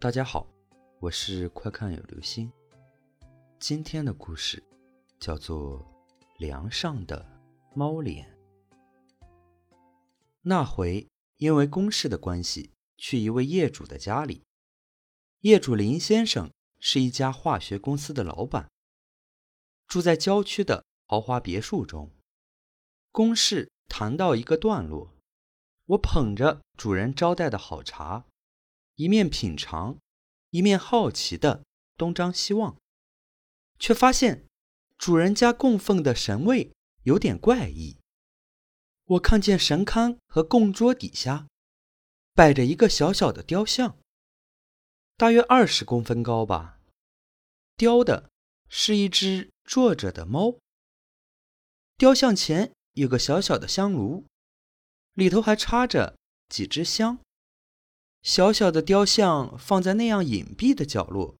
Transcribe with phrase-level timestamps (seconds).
[0.00, 0.46] 大家好，
[1.00, 2.52] 我是快看有流星。
[3.58, 4.62] 今天的故事
[5.18, 5.80] 叫做
[6.38, 7.26] 《梁上的
[7.74, 8.24] 猫脸》。
[10.42, 11.08] 那回
[11.38, 14.44] 因为公事的关系，去一位业主的家里。
[15.40, 18.70] 业主林先生是一家化学公司的老板，
[19.88, 22.12] 住在郊区的豪华别墅中。
[23.10, 25.12] 公事谈到一个段落，
[25.86, 28.26] 我捧着主人招待的好茶。
[28.98, 29.96] 一面品尝，
[30.50, 31.64] 一面好奇的
[31.96, 32.76] 东张西望，
[33.78, 34.44] 却发现
[34.98, 36.72] 主人家供奉的神位
[37.04, 37.96] 有点怪异。
[39.04, 41.46] 我看见神龛和供桌底下
[42.34, 43.96] 摆着一个小小的雕像，
[45.16, 46.80] 大约二十公分高吧，
[47.76, 48.28] 雕的
[48.68, 50.58] 是一只坐着的猫。
[51.96, 54.26] 雕像前有个小小的香炉，
[55.14, 56.18] 里头还插着
[56.48, 57.20] 几支香。
[58.22, 61.36] 小小的雕像放在那样隐蔽的角落，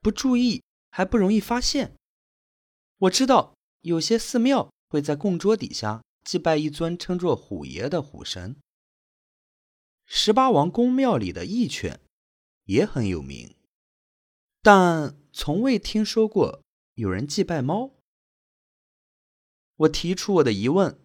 [0.00, 1.94] 不注意还不容易发现。
[2.98, 8.56] 我知道有些寺庙会在供桌底下祭拜一尊称作虎爷的虎神。
[10.04, 12.00] 十八王公庙里的义犬
[12.64, 13.54] 也很有名，
[14.60, 16.62] 但从未听说过
[16.94, 17.92] 有人祭拜猫。
[19.76, 20.98] 我提出我的疑问，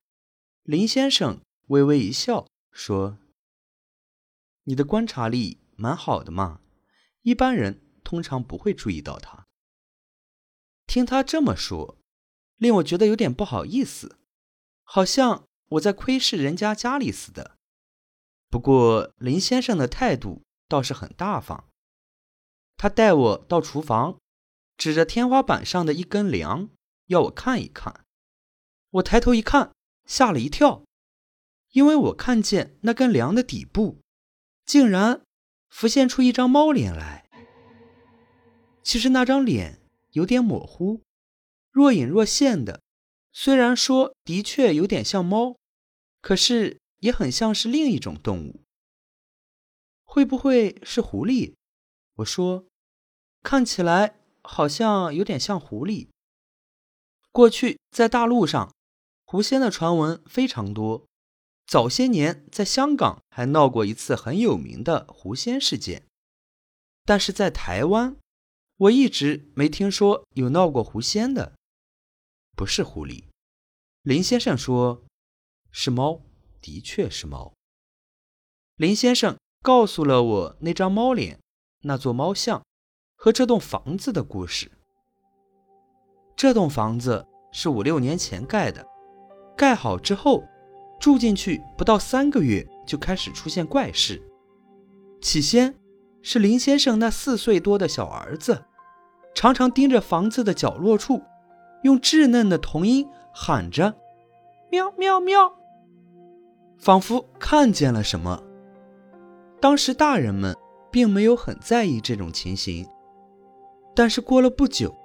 [0.64, 3.20] 林先生微微一笑说。
[4.66, 6.62] 你的观察力蛮好的嘛，
[7.22, 9.46] 一般人通常不会注意到他。
[10.86, 11.98] 听他这么说，
[12.58, 14.20] 令我觉得有点不好意思，
[14.84, 17.58] 好像我在窥视人家家里似的。
[18.50, 21.66] 不过林先生的态度倒是很大方，
[22.78, 24.20] 他带我到厨房，
[24.78, 26.70] 指着天花板上的一根梁，
[27.08, 28.06] 要我看一看。
[28.92, 29.74] 我抬头一看，
[30.06, 30.86] 吓了一跳，
[31.72, 34.03] 因为我看见那根梁的底部。
[34.66, 35.22] 竟然
[35.70, 37.26] 浮现出一张猫脸来。
[38.84, 39.80] 其实那张脸
[40.12, 41.02] 有点模糊，
[41.72, 42.82] 若隐若现的。
[43.32, 45.56] 虽然说的确有点像猫，
[46.22, 48.62] 可是也很像是另一种动物。
[50.04, 51.56] 会不会是狐狸？
[52.18, 52.68] 我说，
[53.42, 56.10] 看起来好像有点像狐狸。
[57.32, 58.72] 过去在大陆上，
[59.26, 61.08] 狐仙的传闻非常多。
[61.66, 66.06] 早些年，在香港还闹过一次很有名的狐仙事件，
[67.06, 68.18] 但是在台湾，
[68.78, 71.54] 我一直没听说有闹过狐仙的。
[72.56, 73.24] 不是狐狸，
[74.04, 75.04] 林先生说
[75.72, 76.22] 是猫，
[76.62, 77.54] 的确是猫。
[78.76, 81.40] 林先生告诉了我那张猫脸、
[81.82, 82.64] 那座猫像
[83.16, 84.72] 和这栋房子的故事。
[86.36, 88.86] 这栋房子是五六年前盖的，
[89.58, 90.44] 盖好之后。
[91.04, 94.24] 住进去不到三个月，就开始出现怪事。
[95.20, 95.76] 起先
[96.22, 98.64] 是林先生那四岁多的小儿子，
[99.36, 101.22] 常常盯着房子的角落处，
[101.84, 103.94] 用稚嫩的童音喊着
[104.72, 105.54] “喵喵喵”，
[106.80, 108.42] 仿佛看见了什么。
[109.60, 110.56] 当时大人们
[110.90, 112.88] 并没有很在意这种情形，
[113.94, 114.96] 但是过了不久，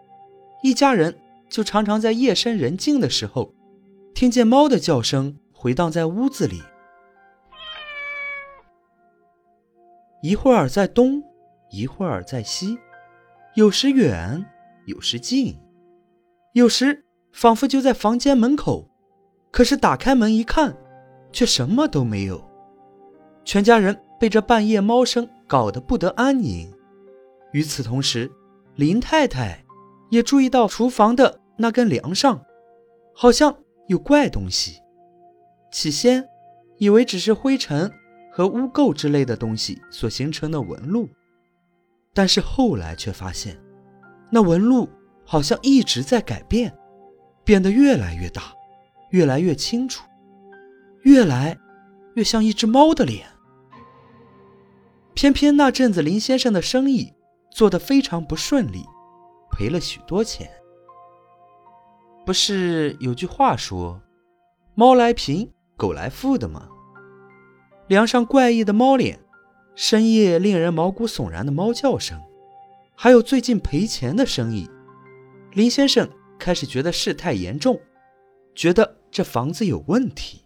[0.63, 3.53] 一家人就常常在夜深人静的时候，
[4.15, 5.37] 听见猫的叫声。
[5.61, 6.63] 回荡在屋子里，
[10.23, 11.21] 一会儿在东，
[11.69, 12.79] 一会儿在西，
[13.57, 14.47] 有时远，
[14.87, 15.59] 有时近，
[16.53, 18.89] 有时仿佛就在房间门口，
[19.51, 20.77] 可是打开门一看，
[21.33, 22.41] 却什么都没有。
[23.45, 26.73] 全家人被这半夜猫声搞得不得安宁。
[27.51, 28.31] 与此同时，
[28.77, 29.65] 林太太
[30.11, 32.45] 也注意到厨房的那根梁上，
[33.13, 33.59] 好像
[33.89, 34.81] 有怪东西。
[35.71, 36.27] 起先，
[36.79, 37.91] 以为只是灰尘
[38.33, 41.09] 和污垢之类的东西所形成的纹路，
[42.15, 43.59] 但是后来却发现，
[44.31, 44.89] 那纹路
[45.25, 46.77] 好像一直在改变，
[47.45, 48.55] 变得越来越大，
[49.11, 50.05] 越来越清楚，
[51.03, 51.59] 越来
[52.15, 53.27] 越像一只猫的脸。
[55.15, 57.13] 偏偏那阵子林先生的生意
[57.51, 58.85] 做得非常不顺利，
[59.51, 60.49] 赔了许多钱。
[62.25, 64.01] 不是有句话说，
[64.75, 65.53] 猫来贫。
[65.79, 66.69] 狗来富的吗？
[67.87, 69.19] 梁上怪异的猫脸，
[69.77, 72.21] 深夜令人毛骨悚然的猫叫声，
[72.97, 74.69] 还有最近赔钱的生意，
[75.53, 77.81] 林先生开始觉得事态严重，
[78.57, 80.45] 觉得这房子有问题，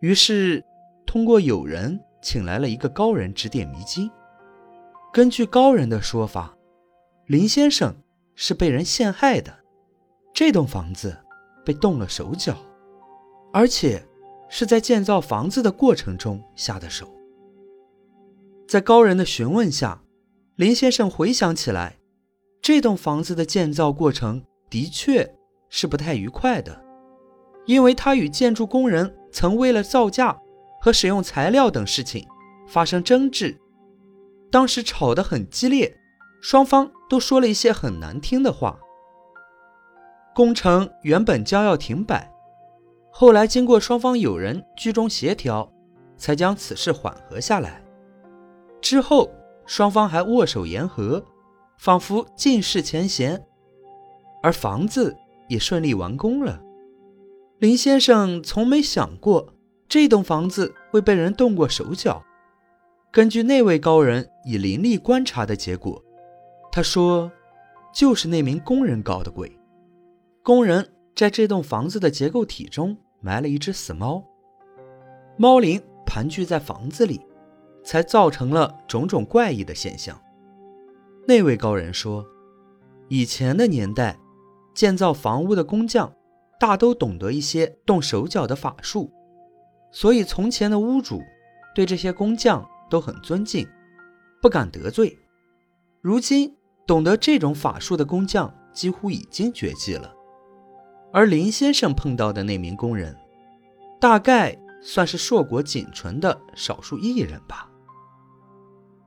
[0.00, 0.64] 于是
[1.04, 4.10] 通过友人请来了一个高人指点迷津。
[5.12, 6.56] 根据高人的说法，
[7.26, 7.94] 林先生
[8.34, 9.52] 是被人陷害的，
[10.32, 11.14] 这栋房子
[11.66, 12.56] 被动了手脚，
[13.52, 14.02] 而且。
[14.54, 17.10] 是在建造房子的过程中下的手。
[18.68, 20.02] 在高人的询问下，
[20.56, 21.96] 林先生回想起来，
[22.60, 25.34] 这栋房子的建造过程的确
[25.70, 26.84] 是不太愉快的，
[27.64, 30.38] 因为他与建筑工人曾为了造价
[30.82, 32.28] 和使用材料等事情
[32.68, 33.58] 发生争执，
[34.50, 35.96] 当时吵得很激烈，
[36.42, 38.78] 双方都说了一些很难听的话。
[40.34, 42.31] 工程原本将要停摆，
[43.14, 45.70] 后来经过双方友人居中协调，
[46.16, 47.84] 才将此事缓和下来。
[48.80, 49.30] 之后，
[49.66, 51.22] 双方还握手言和，
[51.78, 53.44] 仿佛尽释前嫌，
[54.42, 55.14] 而房子
[55.46, 56.60] 也顺利完工了。
[57.58, 59.54] 林先生从没想过
[59.86, 62.24] 这栋房子会被人动过手脚。
[63.12, 66.02] 根据那位高人以灵力观察的结果，
[66.72, 67.30] 他说，
[67.94, 69.54] 就是那名工人搞的鬼。
[70.42, 74.22] 工人在这栋房子的结构体中埋了一只死猫，
[75.38, 77.24] 猫灵盘踞在房子里，
[77.82, 80.20] 才造成了种种怪异的现象。
[81.26, 82.26] 那位高人说，
[83.08, 84.18] 以前的年代，
[84.74, 86.12] 建造房屋的工匠
[86.58, 89.10] 大都懂得一些动手脚的法术，
[89.92, 91.22] 所以从前的屋主
[91.74, 93.66] 对这些工匠都很尊敬，
[94.40, 95.16] 不敢得罪。
[96.00, 100.12] 如今懂得这种法术的工匠几乎已经绝迹了。
[101.12, 103.16] 而林先生碰到的那名工人，
[104.00, 107.68] 大概算是硕果仅存的少数艺人吧。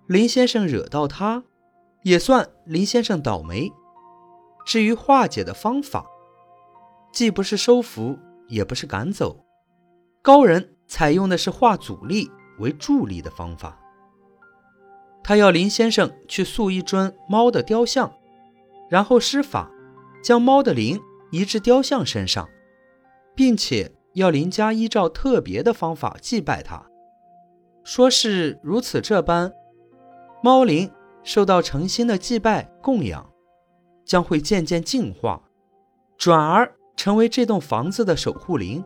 [0.08, 1.44] 林先生惹到他，
[2.04, 3.72] 也算林先生倒霉。
[4.66, 6.06] 至于化解的方法，
[7.12, 8.18] 既不是收服，
[8.48, 9.46] 也不是赶走，
[10.22, 12.30] 高人采用的是化阻力
[12.60, 13.80] 为助力的方法。
[15.24, 18.14] 他要林先生去塑一尊猫的雕像，
[18.90, 19.72] 然后施法，
[20.24, 21.02] 将猫的灵。
[21.36, 22.50] 移至雕像身上，
[23.36, 26.90] 并且要林家依照特别的方法祭拜他，
[27.84, 29.52] 说是如此这般，
[30.42, 30.90] 猫灵
[31.24, 33.30] 受到诚心的祭拜供养，
[34.06, 35.44] 将会渐渐净化，
[36.18, 38.82] 转而成为这栋房子的守护灵。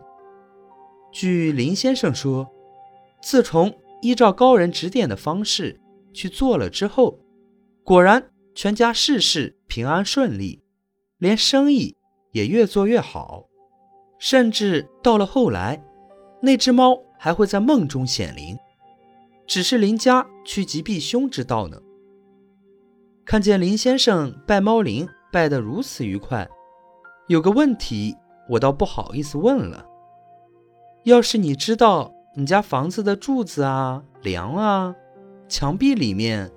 [1.12, 2.50] 据林先生说，
[3.22, 3.72] 自从
[4.02, 5.80] 依照高人指点的方式
[6.16, 7.20] 去做了之后，
[7.84, 10.64] 果然全家事事平安顺利，
[11.20, 11.99] 连生意。
[12.32, 13.46] 也越做越好，
[14.18, 15.84] 甚至到了后来，
[16.42, 18.58] 那只猫还会在梦中显灵，
[19.48, 21.78] 只是林家趋吉避凶之道呢。
[23.26, 26.48] 看见林先生拜猫灵拜得如此愉快，
[27.28, 28.16] 有个问题
[28.50, 29.86] 我倒不好意思问了：
[31.04, 34.96] 要是你知道你家房子的柱子啊、梁啊、
[35.48, 36.52] 墙壁里面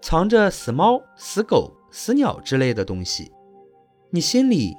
[0.00, 3.32] 藏着死猫、死狗、死鸟之类的东西，
[4.10, 4.76] 你心里……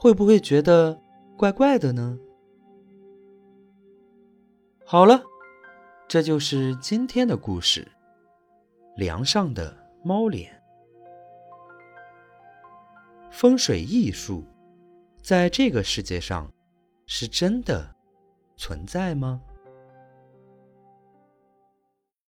[0.00, 0.96] 会不会觉得
[1.36, 2.16] 怪怪的呢？
[4.84, 5.20] 好了，
[6.06, 7.86] 这就是今天的故事。
[8.94, 10.62] 梁上的猫脸，
[13.32, 14.44] 风水艺术
[15.20, 16.48] 在这个世界上
[17.06, 17.92] 是真的
[18.56, 19.42] 存在吗？